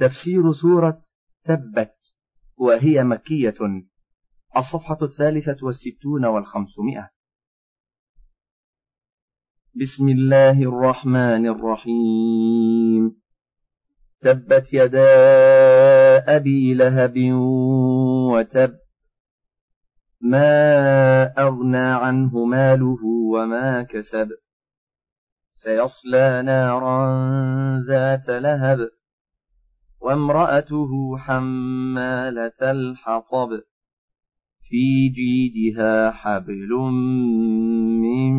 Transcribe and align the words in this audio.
تفسير 0.00 0.52
سورة 0.52 1.02
تبت 1.44 1.96
وهي 2.56 3.04
مكية 3.04 3.54
الصفحة 4.56 4.98
الثالثة 5.02 5.66
والستون 5.66 6.24
والخمسمائة. 6.24 7.10
بسم 9.74 10.08
الله 10.08 10.62
الرحمن 10.62 11.46
الرحيم. 11.46 13.20
تبت 14.20 14.72
يدا 14.72 16.36
أبي 16.36 16.74
لهب 16.74 17.14
وتب 18.32 18.78
ما 20.20 21.24
أغنى 21.38 21.78
عنه 21.78 22.44
ماله 22.44 23.04
وما 23.34 23.82
كسب. 23.82 24.28
سيصلى 25.52 26.42
نارا 26.42 27.80
ذات 27.88 28.28
لهب. 28.28 28.99
وامرأته 30.00 31.18
حمالة 31.18 32.60
الحطب 32.62 33.48
في 34.60 35.08
جيدها 35.08 36.10
حبل 36.10 36.68
من 38.02 38.34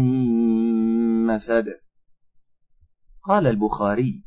مسد. 1.26 1.66
قال 3.24 3.48
البخاري 3.48 4.24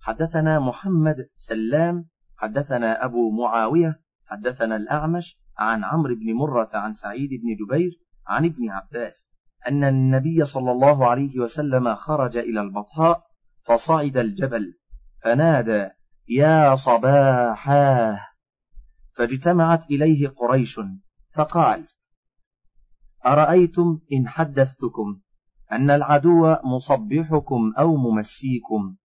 حدثنا 0.00 0.60
محمد 0.60 1.16
سلام 1.34 2.04
حدثنا 2.36 3.04
أبو 3.04 3.30
معاوية 3.30 4.00
حدثنا 4.26 4.76
الأعمش 4.76 5.38
عن 5.58 5.84
عمرو 5.84 6.14
بن 6.14 6.32
مرة 6.32 6.68
عن 6.74 6.92
سعيد 6.92 7.30
بن 7.30 7.64
جبير 7.64 7.90
عن 8.26 8.44
ابن 8.44 8.70
عباس 8.70 9.32
أن 9.68 9.84
النبي 9.84 10.44
صلى 10.44 10.72
الله 10.72 11.06
عليه 11.06 11.38
وسلم 11.38 11.94
خرج 11.94 12.36
إلى 12.36 12.60
البطحاء 12.60 13.22
فصعد 13.64 14.16
الجبل 14.16 14.74
فنادى 15.24 15.90
يا 16.28 16.74
صباحاه 16.74 18.20
فاجتمعت 19.16 19.90
إليه 19.90 20.28
قريش 20.28 20.80
فقال 21.34 21.88
أرأيتم 23.26 24.00
إن 24.12 24.28
حدثتكم 24.28 25.20
أن 25.72 25.90
العدو 25.90 26.56
مصبحكم 26.64 27.72
أو 27.78 27.96
ممسيكم؟ 27.96 28.96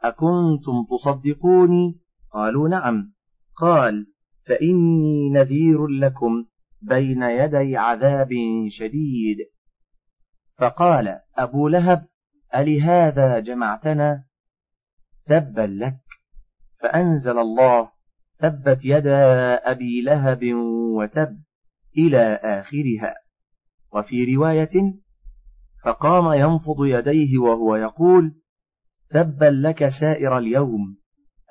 أكنتم 0.00 0.86
تصدقوني؟ 0.90 2.00
قالوا 2.32 2.68
نعم. 2.68 3.12
قال 3.56 4.06
فإني 4.46 5.30
نذير 5.30 5.86
لكم 5.86 6.44
بين 6.82 7.22
يدي 7.22 7.76
عذاب 7.76 8.30
شديد. 8.68 9.36
فقال 10.58 11.20
أبو 11.38 11.68
لهب 11.68 12.06
ألهذا 12.54 13.38
جمعتنا؟ 13.38 14.24
تبا 15.26 15.66
لك. 15.66 16.03
فأنزل 16.80 17.38
الله 17.38 17.90
تبت 18.38 18.84
يدا 18.84 19.54
أبي 19.70 20.02
لهب 20.02 20.40
وتب 20.96 21.38
إلى 21.98 22.34
آخرها. 22.34 23.14
وفي 23.92 24.36
رواية 24.36 24.94
فقام 25.84 26.32
ينفض 26.32 26.84
يديه 26.84 27.38
وهو 27.38 27.76
يقول 27.76 28.34
تبا 29.10 29.44
لك 29.44 29.88
سائر 30.00 30.38
اليوم 30.38 30.98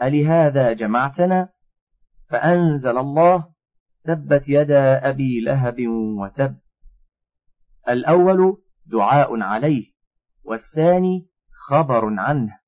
ألهذا 0.02 0.74
جمعتنا؟ 0.74 1.50
فأنزل 2.30 2.98
الله 2.98 3.54
تبت 4.04 4.50
يدا 4.50 5.10
أبي 5.10 5.40
لهب 5.40 5.76
وتب. 6.20 6.56
الأول 7.90 8.58
دعاء 8.86 9.42
عليه 9.42 9.94
والثاني 10.44 11.28
خبر 11.52 12.20
عنه. 12.20 12.60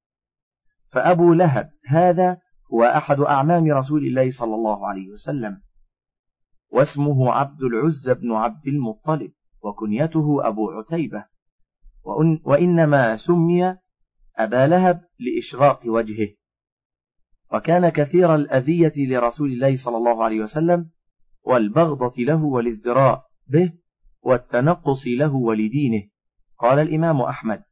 فأبو 0.91 1.33
لهب 1.33 1.69
هذا 1.87 2.37
هو 2.73 2.83
أحد 2.83 3.19
أعمام 3.19 3.71
رسول 3.71 4.05
الله 4.05 4.31
صلى 4.31 4.55
الله 4.55 4.87
عليه 4.87 5.09
وسلم 5.09 5.61
واسمه 6.71 7.31
عبد 7.31 7.61
العز 7.61 8.09
بن 8.09 8.31
عبد 8.31 8.67
المطلب 8.67 9.31
وكنيته 9.61 10.47
أبو 10.47 10.71
عتيبة 10.71 11.25
وإنما 12.45 13.15
سمي 13.15 13.77
أبا 14.37 14.67
لهب 14.67 15.01
لإشراق 15.19 15.81
وجهه. 15.85 16.29
وكان 17.53 17.89
كثير 17.89 18.35
الأذية 18.35 18.91
لرسول 18.97 19.51
الله 19.51 19.75
صلى 19.83 19.97
الله 19.97 20.23
عليه 20.23 20.41
وسلم 20.41 20.89
والبغضة 21.43 22.23
له 22.23 22.43
والازدراء 22.43 23.23
به 23.47 23.73
والتنقص 24.21 25.07
له 25.07 25.35
ولدينه. 25.35 26.03
قال 26.59 26.79
الإمام 26.79 27.21
أحمد 27.21 27.63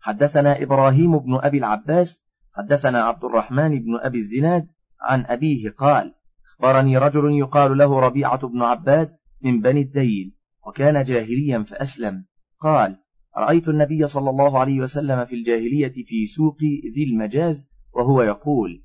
حدثنا 0.00 0.62
إبراهيم 0.62 1.18
بن 1.18 1.34
أبي 1.34 1.58
العباس 1.58 2.24
حدثنا 2.58 3.02
عبد 3.02 3.24
الرحمن 3.24 3.68
بن 3.68 3.96
أبي 4.02 4.18
الزناد 4.18 4.66
عن 5.00 5.24
أبيه 5.26 5.70
قال 5.70 6.14
أخبرني 6.54 6.98
رجل 6.98 7.38
يقال 7.38 7.78
له 7.78 8.00
ربيعة 8.00 8.48
بن 8.48 8.62
عباد 8.62 9.10
من 9.42 9.60
بني 9.60 9.80
الديل 9.80 10.32
وكان 10.66 11.02
جاهليا 11.02 11.62
فأسلم. 11.62 12.24
قال 12.60 12.96
رأيت 13.36 13.68
النبي 13.68 14.06
صلى 14.06 14.30
الله 14.30 14.58
عليه 14.58 14.80
وسلم 14.80 15.24
في 15.24 15.34
الجاهلية 15.34 15.92
في 15.92 16.26
سوق 16.36 16.56
ذي 16.94 17.04
المجاز 17.04 17.68
وهو 17.94 18.22
يقول 18.22 18.82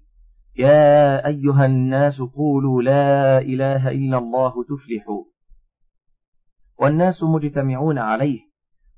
يا 0.58 1.28
أيها 1.28 1.66
الناس 1.66 2.22
قولوا 2.22 2.82
لا 2.82 3.42
إله 3.42 3.92
إلا 3.92 4.18
الله 4.18 4.64
تفلحوا. 4.64 5.24
والناس 6.80 7.24
مجتمعون 7.24 7.98
عليه 7.98 8.40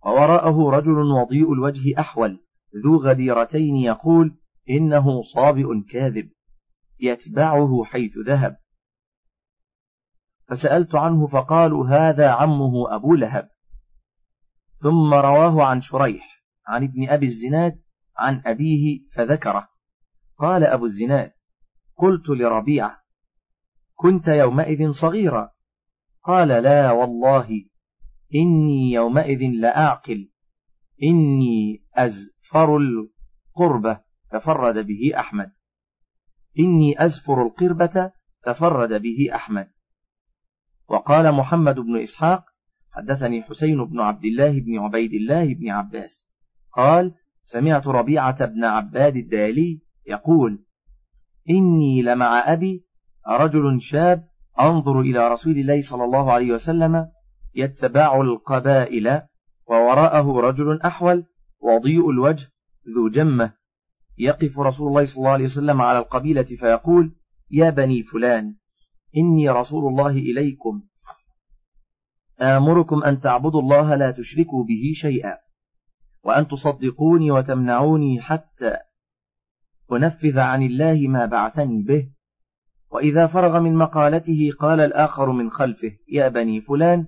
ووراءه 0.05 0.69
رجل 0.69 0.97
وضيء 0.97 1.53
الوجه 1.53 1.99
أحول 1.99 2.39
ذو 2.83 2.97
غديرتين 2.97 3.75
يقول 3.75 4.35
إنه 4.69 5.21
صابئ 5.21 5.81
كاذب 5.91 6.29
يتبعه 6.99 7.83
حيث 7.83 8.17
ذهب. 8.17 8.57
فسألت 10.47 10.95
عنه 10.95 11.27
فقالوا 11.27 11.87
هذا 11.87 12.29
عمه 12.29 12.95
أبو 12.95 13.15
لهب. 13.15 13.49
ثم 14.75 15.13
رواه 15.13 15.63
عن 15.63 15.81
شريح 15.81 16.43
عن 16.67 16.83
ابن 16.83 17.09
أبي 17.09 17.25
الزناد 17.25 17.81
عن 18.17 18.41
أبيه 18.45 18.99
فذكره. 19.15 19.67
قال 20.37 20.63
أبو 20.63 20.85
الزناد 20.85 21.31
قلت 21.97 22.29
لربيعة 22.29 22.97
كنت 23.95 24.27
يومئذ 24.27 24.91
صغيرا. 24.91 25.51
قال 26.23 26.47
لا 26.47 26.91
والله 26.91 27.65
إني 28.35 28.91
يومئذ 28.91 29.39
لأعقل 29.59 30.29
إني 31.03 31.83
أزفر 31.95 32.77
القربة. 32.77 34.04
تفرد 34.31 34.87
به 34.87 35.11
أحمد. 35.19 35.51
إني 36.59 37.05
أزفر 37.05 37.41
القربة 37.41 38.11
تفرد 38.43 39.01
به 39.01 39.35
أحمد. 39.35 39.67
وقال 40.89 41.31
محمد 41.31 41.75
بن 41.75 41.97
إسحاق 41.97 42.43
حدثني 42.91 43.43
حسين 43.43 43.85
بن 43.85 43.99
عبد 43.99 44.25
الله 44.25 44.59
بن 44.59 44.79
عبيد 44.79 45.13
الله 45.13 45.53
بن 45.53 45.69
عباس. 45.69 46.27
قال 46.73 47.13
سمعت 47.43 47.87
ربيعة 47.87 48.45
بن 48.45 48.63
عباد 48.63 49.15
الدالي 49.15 49.81
يقول 50.07 50.65
إني 51.49 52.01
لمع 52.01 52.53
أبي 52.53 52.85
رجل 53.27 53.81
شاب 53.81 54.23
أنظر 54.59 54.99
إلى 54.99 55.27
رسول 55.27 55.57
الله 55.57 55.81
صلى 55.89 56.03
الله 56.03 56.31
عليه 56.31 56.51
وسلم 56.51 57.07
يتبع 57.55 58.21
القبائل 58.21 59.21
ووراءه 59.67 60.39
رجل 60.39 60.81
أحول 60.81 61.25
وضيء 61.61 62.09
الوجه 62.09 62.47
ذو 62.95 63.09
جمة. 63.09 63.53
يقف 64.17 64.59
رسول 64.59 64.87
الله 64.87 65.05
صلى 65.05 65.17
الله 65.17 65.29
عليه 65.29 65.45
وسلم 65.45 65.81
على 65.81 65.99
القبيلة 65.99 66.43
فيقول 66.43 67.15
يا 67.51 67.69
بني 67.69 68.03
فلان 68.03 68.55
إني 69.17 69.49
رسول 69.49 69.87
الله 69.87 70.11
إليكم. 70.11 70.83
آمركم 72.41 73.03
أن 73.03 73.19
تعبدوا 73.19 73.61
الله 73.61 73.95
لا 73.95 74.11
تشركوا 74.11 74.63
به 74.63 74.91
شيئا 74.95 75.37
وأن 76.23 76.47
تصدقوني 76.47 77.31
وتمنعوني 77.31 78.21
حتى 78.21 78.77
أنفذ 79.91 80.39
عن 80.39 80.63
الله 80.63 81.07
ما 81.07 81.25
بعثني 81.25 81.83
به. 81.83 82.09
وإذا 82.91 83.27
فرغ 83.27 83.59
من 83.59 83.75
مقالته 83.75 84.51
قال 84.59 84.79
الآخر 84.79 85.31
من 85.31 85.49
خلفه 85.49 85.91
يا 86.11 86.27
بني 86.29 86.61
فلان 86.61 87.07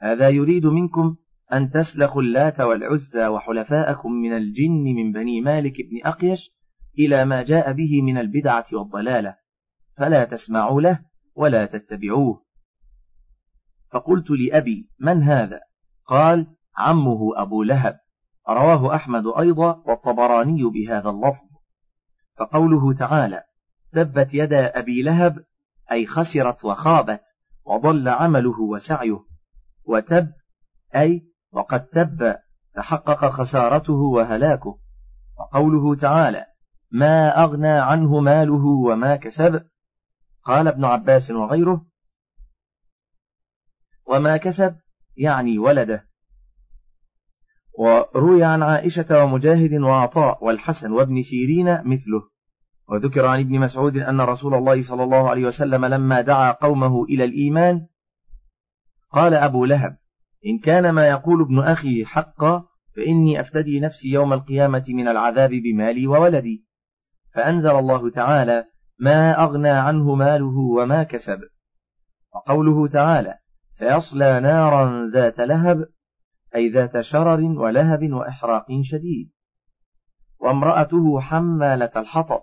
هذا 0.00 0.28
يريد 0.28 0.66
منكم 0.66 1.16
أن 1.52 1.70
تسلخوا 1.70 2.22
اللات 2.22 2.60
والعزى 2.60 3.26
وحلفاءكم 3.26 4.12
من 4.12 4.36
الجن 4.36 4.82
من 4.82 5.12
بني 5.12 5.40
مالك 5.40 5.74
بن 5.80 6.00
أقيش 6.04 6.50
إلى 6.98 7.24
ما 7.24 7.42
جاء 7.42 7.72
به 7.72 8.02
من 8.02 8.18
البدعة 8.18 8.64
والضلالة. 8.72 9.36
فلا 9.96 10.24
تسمعوا 10.24 10.80
له 10.80 11.00
ولا 11.34 11.66
تتبعوه. 11.66 12.42
فقلت 13.90 14.30
لأبي 14.30 14.90
من 15.00 15.22
هذا؟ 15.22 15.60
قال 16.06 16.46
عمه 16.76 17.42
أبو 17.42 17.62
لهب. 17.62 17.98
رواه 18.48 18.94
أحمد 18.94 19.24
أيضا 19.38 19.82
والطبراني 19.86 20.62
بهذا 20.64 21.10
اللفظ. 21.10 21.56
فقوله 22.38 22.94
تعالى 22.94 23.42
تبت 23.92 24.28
يدا 24.34 24.78
أبي 24.78 25.02
لهب 25.02 25.44
أي 25.92 26.06
خسرت 26.06 26.64
وخابت 26.64 27.22
وضل 27.64 28.08
عمله 28.08 28.60
وسعيه. 28.60 29.20
وتب 29.84 30.32
أي 30.96 31.22
وقد 31.56 31.86
تب 31.86 32.36
تحقق 32.74 33.26
خسارته 33.26 33.92
وهلاكه. 33.92 34.78
وقوله 35.38 35.96
تعالى 35.96 36.44
ما 36.90 37.44
أغنى 37.44 37.68
عنه 37.68 38.20
ماله 38.20 38.66
وما 38.66 39.16
كسب 39.16 39.62
قال 40.44 40.68
ابن 40.68 40.84
عباس 40.84 41.30
وغيره 41.30 41.86
وما 44.06 44.36
كسب 44.36 44.76
يعني 45.16 45.58
ولده 45.58 46.06
وروي 47.78 48.44
عن 48.44 48.62
عائشة 48.62 49.24
ومجاهد 49.24 49.72
وعطاء 49.72 50.44
والحسن 50.44 50.92
وابن 50.92 51.22
سيرين 51.22 51.74
مثله. 51.74 52.22
وذكر 52.88 53.26
عن 53.26 53.40
ابن 53.40 53.58
مسعود 53.60 53.96
أن 53.96 54.20
رسول 54.20 54.54
الله 54.54 54.82
صلى 54.82 55.04
الله 55.04 55.30
عليه 55.30 55.46
وسلم 55.46 55.84
لما 55.84 56.20
دعا 56.20 56.52
قومه 56.52 57.04
إلى 57.04 57.24
الإيمان 57.24 57.86
قال 59.10 59.34
أبو 59.34 59.64
لهب 59.64 59.96
إن 60.46 60.58
كان 60.58 60.90
ما 60.90 61.08
يقول 61.08 61.42
ابن 61.42 61.58
أخي 61.58 62.04
حقا 62.04 62.64
فإني 62.96 63.40
أفتدي 63.40 63.80
نفسي 63.80 64.08
يوم 64.08 64.32
القيامة 64.32 64.84
من 64.88 65.08
العذاب 65.08 65.50
بمالي 65.50 66.06
وولدي. 66.06 66.66
فأنزل 67.34 67.70
الله 67.70 68.10
تعالى 68.10 68.64
ما 68.98 69.44
أغنى 69.44 69.68
عنه 69.68 70.14
ماله 70.14 70.58
وما 70.58 71.02
كسب. 71.02 71.40
وقوله 72.34 72.88
تعالى 72.88 73.38
سيصلى 73.70 74.40
نارا 74.40 75.10
ذات 75.10 75.40
لهب 75.40 75.88
أي 76.54 76.68
ذات 76.68 77.00
شرر 77.00 77.40
ولهب 77.40 78.12
وإحراق 78.12 78.66
شديد. 78.82 79.30
وامرأته 80.40 81.20
حمالة 81.20 81.92
الحطب. 81.96 82.40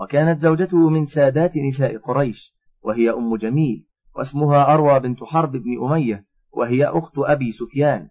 وكانت 0.00 0.38
زوجته 0.38 0.88
من 0.88 1.06
سادات 1.06 1.56
نساء 1.56 1.96
قريش 1.96 2.56
وهي 2.82 3.10
أم 3.10 3.36
جميل. 3.36 3.86
واسمها 4.16 4.74
أروى 4.74 5.00
بنت 5.00 5.24
حرب 5.24 5.52
بن 5.52 5.84
أمية 5.84 6.26
وهي 6.52 6.84
أخت 6.86 7.12
أبي 7.18 7.52
سفيان. 7.52 8.08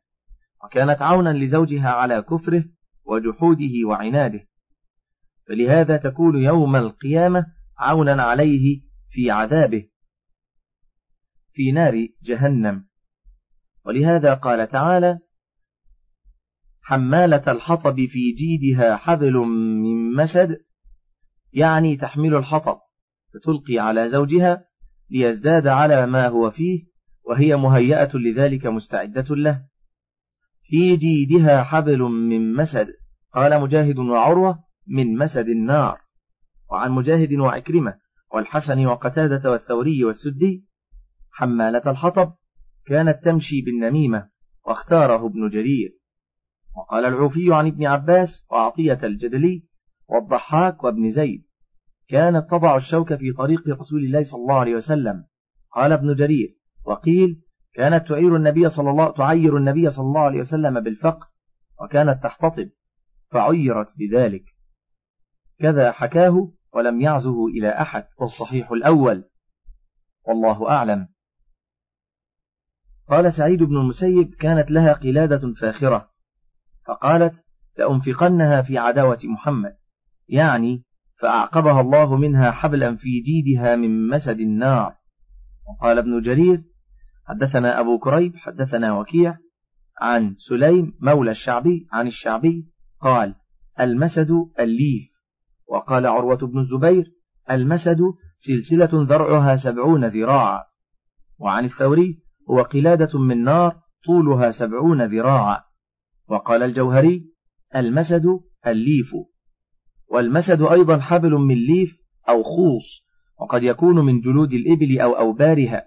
وكانت 0.64 1.02
عونا 1.02 1.30
لزوجها 1.30 1.90
على 1.90 2.22
كفره 2.22 2.66
وجحوده 3.06 3.88
وعناده. 3.88 4.48
فلهذا 5.48 5.98
تكون 5.98 6.38
يوم 6.38 6.76
القيامة 6.76 7.46
عونا 7.78 8.24
عليه 8.24 8.82
في 9.10 9.32
عذابه 9.32 9.88
في 11.52 11.72
نار 11.72 12.08
جهنم. 12.24 12.86
ولهذا 13.86 14.34
قال 14.34 14.68
تعالى 14.70 15.20
حمالة 16.82 17.52
الحطب 17.52 17.96
في 17.96 18.32
جيدها 18.32 18.96
حبل 18.96 19.34
من 19.34 20.14
مسد 20.14 20.58
يعني 21.54 21.98
تحمل 21.98 22.36
الحطب 22.36 22.78
فتلقي 23.34 23.80
على 23.80 24.10
زوجها 24.10 24.66
ليزداد 25.10 25.68
على 25.68 26.06
ما 26.06 26.28
هو 26.28 26.52
فيه 26.52 26.84
وهي 27.24 27.56
مهيئة 27.56 28.18
لذلك 28.18 28.66
مستعدة 28.66 29.36
له. 29.36 29.66
في 30.64 30.98
جيدها 30.98 31.64
حبل 31.64 32.00
من 32.00 32.54
مسد 32.54 32.88
قال 33.34 33.62
مجاهد 33.62 33.98
وعروة 33.98 34.60
من 34.88 35.18
مسد 35.18 35.48
النار. 35.48 36.00
وعن 36.72 36.92
مجاهد 36.92 37.34
وعكرمة 37.34 37.98
والحسن 38.34 38.86
وقتادة 38.86 39.52
والثوري 39.52 40.04
والسدي 40.04 40.66
حمالة 41.32 41.92
الحطب 41.92 42.34
كانت 42.88 43.24
تمشي 43.24 43.62
بالنميمة 43.62 44.30
واختاره 44.68 45.26
ابن 45.26 45.50
جرير. 45.50 45.92
وقال 46.78 47.06
العوفي 47.06 47.54
عن 47.54 47.68
ابن 47.68 47.86
عباس 47.86 48.46
وعطية 48.52 49.00
الجدلي 49.04 49.64
والضحاك 50.10 50.84
وابن 50.84 51.10
زيد. 51.10 51.45
كانت 52.08 52.50
تضع 52.50 52.76
الشوك 52.76 53.14
في 53.14 53.34
طريق 53.34 53.70
رسول 53.70 54.00
الله 54.00 54.24
صلى 54.24 54.42
الله 54.42 54.60
عليه 54.60 54.76
وسلم. 54.76 55.26
قال 55.72 55.92
ابن 55.92 56.16
جرير 56.16 56.58
وقيل 56.86 57.42
كانت 57.74 58.08
تعير 58.08 58.36
النبي 58.36 58.70
صلى 58.70 58.90
الله 58.90 59.14
تعير 59.14 59.58
النبي 59.58 59.90
صلى 59.90 60.06
الله 60.06 60.22
عليه 60.22 60.40
وسلم 60.40 60.80
بالفقر 60.80 61.28
وكانت 61.82 62.24
تحتطب 62.24 62.70
فعيرت 63.32 63.94
بذلك. 63.98 64.44
كذا 65.60 65.92
حكاه 65.92 66.52
ولم 66.74 67.02
يعزه 67.02 67.48
إلى 67.48 67.70
أحد 67.70 68.08
والصحيح 68.20 68.72
الأول. 68.72 69.24
والله 70.28 70.70
أعلم. 70.70 71.08
قال 73.10 73.34
سعيد 73.34 73.64
بن 73.64 73.78
المسيب 73.78 74.36
كانت 74.36 74.72
لها 74.72 74.94
قلادة 74.94 75.54
فاخرة. 75.62 76.10
فقالت 76.88 77.46
لأنفقنها 77.78 78.62
في 78.62 78.78
عداوة 78.78 79.20
محمد. 79.24 79.78
يعني 80.28 80.84
فأعقبها 81.22 81.82
الله 81.82 82.16
منها 82.16 82.52
حبلا 82.52 82.96
في 82.96 83.20
جيدها 83.20 83.76
من 83.76 84.08
مسد 84.08 84.40
النار. 84.40 84.96
وقال 85.70 85.98
ابن 85.98 86.22
جرير 86.22 86.64
حدثنا 87.28 87.80
أبو 87.80 88.00
كريب 88.00 88.36
حدثنا 88.36 89.00
وكيع 89.00 89.38
عن 90.02 90.36
سليم 90.38 90.94
مولى 91.02 91.32
الشعبي 91.32 91.88
عن 91.92 92.08
الشعبي 92.08 92.68
قال 93.02 93.36
المسد 93.80 94.32
الليف. 94.60 95.10
وقال 95.68 96.06
عروة 96.06 96.38
بن 96.38 96.60
الزبير 96.60 97.06
المسد 97.52 98.00
سلسلة 98.38 98.90
ذرعها 98.94 99.56
سبعون 99.56 100.06
ذراعا. 100.06 100.64
وعن 101.40 101.66
الثوري 101.66 102.20
هو 102.50 102.62
قلادة 102.62 103.20
من 103.20 103.44
نار 103.44 103.76
طولها 104.06 104.52
سبعون 104.52 105.06
ذراعا. 105.06 105.62
وقال 106.30 106.64
الجوهري 106.64 107.32
المسد 107.76 108.26
الليف. 108.68 109.12
والمسد 110.12 110.62
أيضا 110.62 111.00
حبل 111.00 111.32
من 111.32 111.56
ليف 111.56 111.98
أو 112.30 112.44
خوص 112.44 113.06
وقد 113.42 113.64
يكون 113.64 114.06
من 114.06 114.22
جلود 114.22 114.54
الإبل 114.54 115.00
أو 115.00 115.18
أوبارها. 115.18 115.86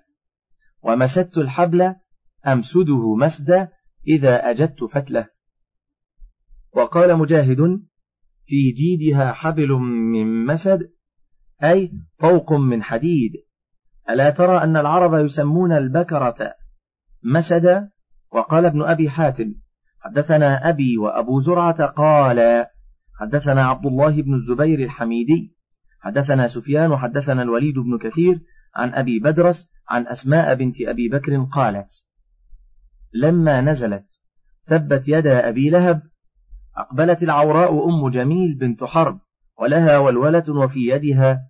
ومسدت 0.83 1.39
الحبل 1.39 1.95
أمسده 2.47 3.15
مسدا 3.15 3.69
إذا 4.09 4.51
أجدت 4.51 4.85
فتلة. 4.85 5.29
وقال 6.75 7.17
مجاهد 7.17 7.81
في 8.47 8.71
جيدها 8.71 9.33
حبل 9.33 9.69
من 10.13 10.47
مسد 10.47 10.91
أي 11.65 11.93
فوق 12.19 12.53
من 12.53 12.83
حديد. 12.83 13.33
ألا 14.11 14.31
ترى 14.31 14.63
أن 14.63 14.77
العرب 14.77 15.25
يسمون 15.25 15.73
البكرة 15.73 16.55
مسدا؟ 17.23 17.91
وقال 18.33 18.65
ابن 18.65 18.83
أبي 18.83 19.11
حاتم 19.11 19.55
حدثنا 20.01 20.69
أبي 20.69 20.99
وأبو 20.99 21.41
زرعة 21.41 21.87
قال 21.87 22.67
حدثنا 23.21 23.67
عبد 23.67 23.87
الله 23.87 24.23
بن 24.23 24.35
الزبير 24.35 24.79
الحميدي 24.79 25.55
حدثنا 26.01 26.47
سفيان 26.47 26.91
وحدثنا 26.93 27.43
الوليد 27.43 27.75
بن 27.75 27.99
كثير 27.99 28.41
عن 28.77 28.95
أبي 28.95 29.19
بدرس 29.19 29.69
عن 29.89 30.07
أسماء 30.07 30.55
بنت 30.55 30.81
أبي 30.81 31.09
بكر 31.09 31.45
قالت 31.53 32.05
لما 33.13 33.61
نزلت 33.61 34.07
تبت 34.67 35.09
يدا 35.09 35.49
أبي 35.49 35.71
لهب 35.71 36.03
أقبلت 36.77 37.23
العوراء 37.23 37.89
أم 37.89 38.09
جميل 38.09 38.55
بنت 38.55 38.85
حرب 38.85 39.21
ولها 39.61 39.99
ولولة 39.99 40.45
وفي 40.49 40.89
يدها 40.89 41.49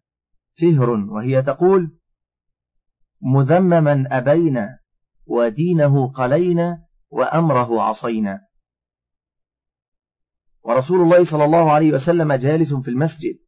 فهر 0.61 0.91
وهي 0.91 1.43
تقول 1.43 1.99
مذمما 3.23 4.05
أبينا 4.11 4.79
ودينه 5.27 6.09
قلينا 6.09 6.79
وأمره 7.11 7.83
عصينا. 7.83 8.48
ورسول 10.69 11.01
الله 11.01 11.31
صلى 11.31 11.45
الله 11.45 11.73
عليه 11.73 11.93
وسلم 11.93 12.33
جالس 12.33 12.75
في 12.75 12.91
المسجد. 12.91 13.39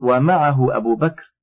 ومعه 0.00 0.76
أبو 0.76 0.96
بكر. 0.96 1.34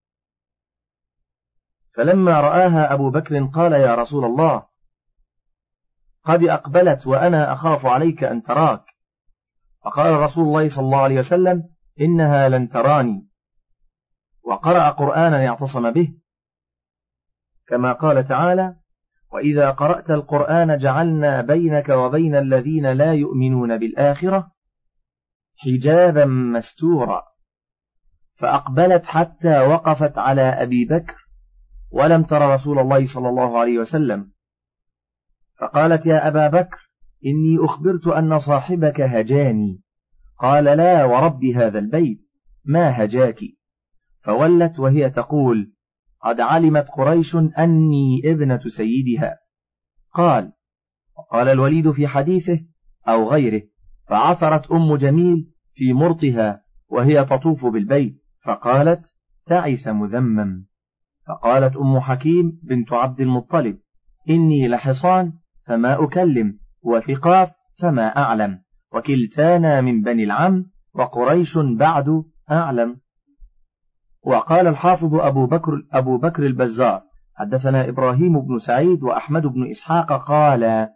فلما 1.93 2.41
رآها 2.41 2.93
أبو 2.93 3.11
بكر 3.11 3.45
قال 3.45 3.73
يا 3.73 3.95
رسول 3.95 4.25
الله 4.25 4.67
قد 6.23 6.43
أقبلت 6.43 7.07
وأنا 7.07 7.53
أخاف 7.53 7.85
عليك 7.85 8.23
أن 8.23 8.43
تراك. 8.43 8.85
فقال 9.85 10.19
رسول 10.19 10.43
الله 10.43 10.75
صلى 10.75 10.85
الله 10.85 11.01
عليه 11.01 11.19
وسلم 11.19 11.69
إنها 12.01 12.49
لن 12.49 12.69
تراني. 12.69 13.27
وقرأ 14.43 14.89
قرآنا 14.89 15.43
يعتصم 15.43 15.91
به. 15.91 16.17
كما 17.67 17.93
قال 17.93 18.27
تعالى 18.27 18.76
وإذا 19.33 19.71
قرأت 19.71 20.11
القرآن 20.11 20.77
جعلنا 20.77 21.41
بينك 21.41 21.89
وبين 21.89 22.35
الذين 22.35 22.91
لا 22.91 23.13
يؤمنون 23.13 23.77
بالآخرة 23.79 24.51
حجابا 25.57 26.25
مستورا. 26.25 27.21
فأقبلت 28.35 29.05
حتى 29.05 29.59
وقفت 29.59 30.17
على 30.17 30.41
أبي 30.41 30.85
بكر 30.85 31.15
ولم 31.91 32.23
تر 32.23 32.49
رسول 32.49 32.79
الله 32.79 33.13
صلى 33.13 33.29
الله 33.29 33.59
عليه 33.59 33.79
وسلم. 33.79 34.31
فقالت 35.59 36.05
يا 36.05 36.27
أبا 36.27 36.47
بكر 36.47 36.77
إني 37.25 37.65
أخبرت 37.65 38.07
أن 38.07 38.39
صاحبك 38.39 39.01
هجاني. 39.01 39.81
قال 40.39 40.63
لا 40.63 41.05
ورب 41.05 41.45
هذا 41.45 41.79
البيت 41.79 42.19
ما 42.65 43.03
هجاك؟ 43.03 43.39
فولت 44.19 44.79
وهي 44.79 45.09
تقول 45.09 45.71
قد 46.23 46.41
علمت 46.41 46.87
قريش 46.89 47.35
أني 47.35 48.21
ابنة 48.25 48.59
سيدها. 48.77 49.37
قال 50.13 50.51
وقال 51.17 51.47
الوليد 51.47 51.91
في 51.91 52.07
حديثه 52.07 52.59
أو 53.07 53.29
غيره 53.29 53.61
فعثرت 54.07 54.71
أم 54.71 54.95
جميل 54.95 55.47
في 55.73 55.93
مرطها 55.93 56.61
وهي 56.89 57.25
تطوف 57.25 57.65
بالبيت 57.65 58.23
فقالت 58.43 59.05
تعس 59.45 59.87
مذمم. 59.87 60.65
فقالت 61.27 61.75
أم 61.75 61.99
حكيم 61.99 62.59
بنت 62.63 62.93
عبد 62.93 63.21
المطلب 63.21 63.77
إني 64.29 64.67
لحصان 64.67 65.33
فما 65.65 66.03
أكلم 66.03 66.59
وثقاف 66.83 67.51
فما 67.81 68.17
أعلم 68.17 68.59
وكلتانا 68.93 69.81
من 69.81 70.01
بني 70.01 70.23
العم 70.23 70.65
وقريش 70.93 71.57
بعد 71.57 72.23
أعلم. 72.51 72.99
وقال 74.25 74.67
الحافظ 74.67 75.15
أبو 75.15 75.45
بكر, 75.45 75.71
أبو 75.93 76.17
بكر 76.17 76.45
البزار 76.45 77.01
حدثنا 77.35 77.89
إبراهيم 77.89 78.41
بن 78.41 78.57
سعيد 78.59 79.03
وأحمد 79.03 79.41
بن 79.41 79.69
إسحاق 79.69 80.27
قال 80.27 80.87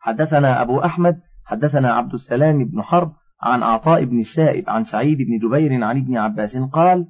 حدثنا 0.00 0.62
أبو 0.62 0.80
أحمد 0.80 1.20
حدثنا 1.44 1.94
عبد 1.94 2.12
السلام 2.12 2.64
بن 2.64 2.82
حرب 2.82 3.12
عن 3.42 3.62
عطاء 3.62 4.04
بن 4.04 4.18
السائب 4.18 4.70
عن 4.70 4.84
سعيد 4.84 5.18
بن 5.18 5.38
جبير 5.38 5.84
عن 5.84 5.96
ابن 5.98 6.16
عباس 6.16 6.56
قال 6.72 7.06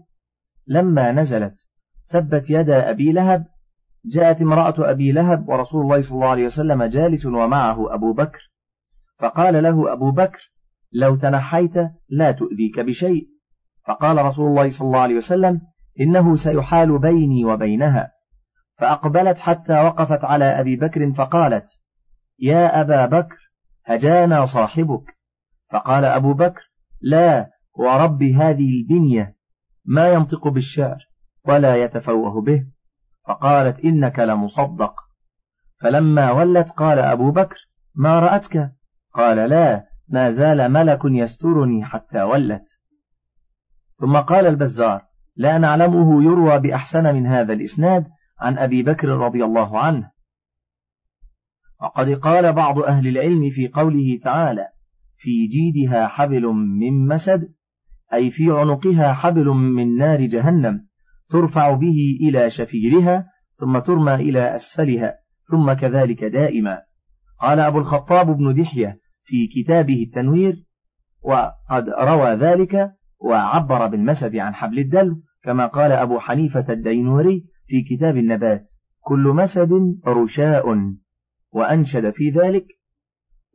لما 0.67 1.12
نزلت 1.12 1.55
ثبت 2.12 2.50
يد 2.50 2.71
أبي 2.71 3.12
لهب 3.12 3.47
جاءت 4.05 4.43
امرأة 4.43 4.75
أبي 4.79 5.12
لهب 5.12 5.49
ورسول 5.49 5.83
الله 5.83 6.00
صلى 6.00 6.14
الله 6.14 6.29
عليه 6.29 6.45
وسلم 6.45 6.85
جالس 6.85 7.26
ومعه 7.26 7.95
أبو 7.95 8.12
بكر 8.12 8.50
فقال 9.19 9.62
له 9.62 9.93
أبو 9.93 10.11
بكر 10.11 10.52
لو 10.93 11.17
تنحيت 11.17 11.75
لا 12.09 12.33
تؤذيك 12.33 12.81
بشيء. 12.81 13.29
فقال 13.87 14.25
رسول 14.25 14.47
الله 14.49 14.71
صلى 14.71 14.87
الله 14.87 15.01
عليه 15.01 15.17
وسلم 15.17 15.61
إنه 16.01 16.37
سيحال 16.37 16.99
بيني 16.99 17.45
وبينها. 17.45 18.11
فأقبلت 18.79 19.39
حتى 19.39 19.81
وقفت 19.81 20.25
على 20.25 20.45
أبي 20.45 20.77
بكر 20.77 21.13
فقالت 21.13 21.65
يا 22.39 22.81
أبا 22.81 23.07
بكر 23.07 23.37
هجانا 23.87 24.45
صاحبك. 24.45 25.17
فقال 25.73 26.05
أبو 26.05 26.35
بكر 26.35 26.63
لا 27.03 27.51
ورب 27.79 28.23
هذه 28.23 28.81
البنية 28.81 29.35
ما 29.85 30.09
ينطق 30.09 30.49
بالشعر 30.49 30.99
ولا 31.47 31.77
يتفوه 31.77 32.43
به. 32.43 32.67
فقالت 33.29 33.81
إنك 33.85 34.19
لمصدق. 34.19 34.95
فلما 35.81 36.31
ولت 36.31 36.71
قال 36.71 36.99
أبو 36.99 37.31
بكر 37.31 37.57
ما 37.95 38.21
رأتك؟ 38.21 38.71
قال 39.15 39.51
لا 39.51 39.85
ما 40.09 40.31
زال 40.31 40.73
ملك 40.73 41.01
يسترني 41.05 41.85
حتى 41.85 42.23
ولت. 42.23 42.80
ثم 44.00 44.16
قال 44.16 44.47
البزار 44.47 45.02
لا 45.37 45.59
نعلمه 45.59 46.25
يروى 46.25 46.59
بأحسن 46.59 47.14
من 47.14 47.26
هذا 47.26 47.52
الإسناد 47.52 48.07
عن 48.40 48.59
أبي 48.59 48.83
بكر 48.83 49.09
رضي 49.09 49.45
الله 49.45 49.78
عنه. 49.78 50.11
وقد 51.83 52.09
قال 52.09 52.52
بعض 52.52 52.78
أهل 52.78 53.09
العلم 53.09 53.50
في 53.50 53.69
قوله 53.69 54.19
تعالى 54.23 54.66
في 55.16 55.47
جيدها 55.47 56.07
حبل 56.07 56.42
من 56.52 57.07
مسد 57.09 57.49
أي 58.12 58.30
في 58.30 58.50
عنقها 58.50 59.12
حبل 59.12 59.47
من 59.49 59.97
نار 59.97 60.26
جهنم 60.26 60.80
ترفع 61.30 61.75
به 61.75 62.19
إلى 62.21 62.50
شفيرها 62.50 63.26
ثم 63.54 63.78
ترمى 63.78 64.14
إلى 64.14 64.57
أسفلها 64.57 65.14
ثم 65.50 65.73
كذلك 65.73 66.25
دائما. 66.25 66.78
قال 67.40 67.61
أبو 67.61 67.78
الخطاب 67.78 68.26
بن 68.26 68.62
دحية 68.62 68.99
في 69.25 69.47
كتابه 69.47 70.02
التنوير 70.02 70.57
وقد 71.23 71.88
روى 72.00 72.35
ذلك 72.35 73.00
وعبر 73.21 73.87
بالمسد 73.87 74.37
عن 74.37 74.55
حبل 74.55 74.79
الدلو 74.79 75.17
كما 75.43 75.67
قال 75.67 75.93
أبو 75.93 76.19
حنيفة 76.19 76.73
الدينوري 76.73 77.45
في 77.67 77.83
كتاب 77.83 78.17
النبات. 78.17 78.71
كل 79.00 79.33
مسد 79.37 79.71
رشاء. 80.07 80.65
وأنشد 81.53 82.11
في 82.11 82.31
ذلك 82.31 82.67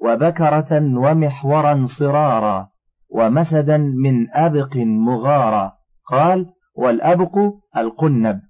وبكرة 0.04 0.98
ومحورا 0.98 1.86
صرارا 2.00 2.70
ومسدا 3.10 3.78
من 3.78 4.30
أبق 4.34 4.78
مغارا. 4.78 5.72
قال 6.12 6.46
والأبق 6.76 7.38
القنب. 7.78 8.42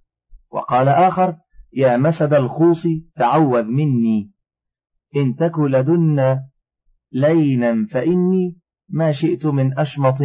وقال 0.51 0.87
آخر 0.87 1.35
يا 1.73 1.97
مسد 1.97 2.33
الخوص 2.33 2.83
تعوذ 3.17 3.63
مني. 3.63 4.31
إن 5.15 5.35
تك 5.35 5.59
لدن 5.59 6.39
لينا 7.11 7.85
فإني 7.91 8.57
ما 8.89 9.11
شئت 9.11 9.45
من 9.45 9.79
أشمط 9.79 10.17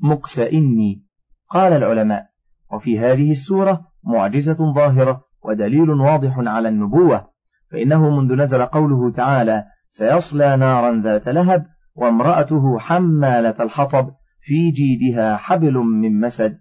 مكس 0.00 0.38
إني. 0.38 1.02
قال 1.50 1.72
العلماء 1.72 2.26
وفي 2.72 2.98
هذه 2.98 3.30
السورة 3.30 3.80
معجزة 4.04 4.72
ظاهرة 4.74 5.20
ودليل 5.44 5.90
واضح 5.90 6.38
على 6.38 6.68
النبوة 6.68 7.26
فإنه 7.72 8.10
منذ 8.10 8.34
نزل 8.34 8.62
قوله 8.62 9.12
تعالى 9.12 9.64
سيصلى 9.88 10.56
نارا 10.56 11.02
ذات 11.02 11.28
لهب 11.28 11.66
وامرأته 11.96 12.78
حمالة 12.78 13.54
الحطب 13.60 14.10
في 14.40 14.70
جيدها 14.70 15.36
حبل 15.36 15.74
من 15.74 16.20
مسد 16.20 16.58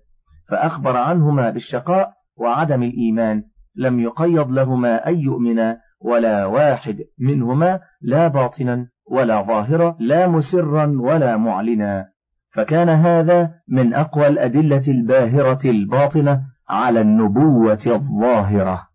فأخبر 0.49 0.97
عنهما 0.97 1.49
بالشقاء 1.49 2.13
وعدم 2.37 2.83
الإيمان. 2.83 3.43
لم 3.75 3.99
يقيض 3.99 4.51
لهما 4.51 5.07
أن 5.07 5.19
يؤمنا 5.19 5.77
ولا 6.01 6.45
واحد 6.45 6.97
منهما 7.19 7.79
لا 8.01 8.27
باطنا 8.27 8.87
ولا 9.11 9.41
ظاهرا 9.41 9.97
لا 9.99 10.27
مسرا 10.27 10.97
ولا 10.99 11.37
معلنا. 11.37 12.14
فكان 12.55 12.89
هذا 12.89 13.51
من 13.67 13.93
أقوى 13.93 14.27
الأدلة 14.27 14.83
الباهرة 14.87 15.59
الباطنة 15.69 16.41
على 16.69 17.01
النبوة 17.01 17.81
الظاهرة. 17.85 18.87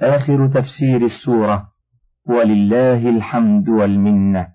آخر 0.00 0.48
تفسير 0.48 1.04
السورة 1.04 1.68
ولله 2.26 3.08
الحمد 3.08 3.68
والمنة 3.68 4.52